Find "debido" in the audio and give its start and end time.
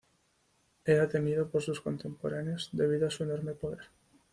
2.71-3.05